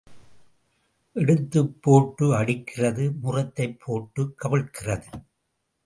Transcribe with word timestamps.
எடுத்துப் 1.15 1.77
போட்டு 1.81 2.35
அடிக்கிறது 2.35 3.11
முறத்தைப் 3.23 3.79
போட்டுக் 3.85 4.35
கவிழ்க்கிறது. 4.43 5.21